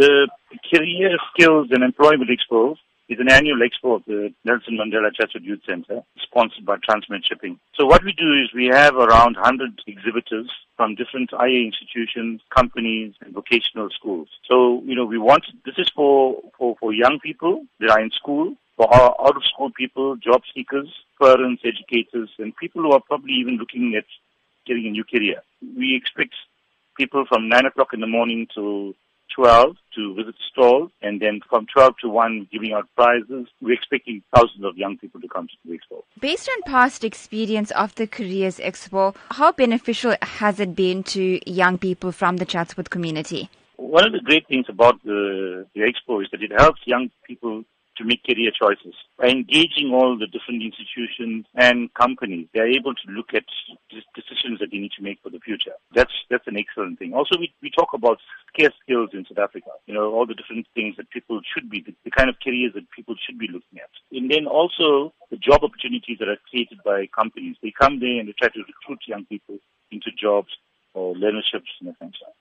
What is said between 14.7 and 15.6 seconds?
you know, we want,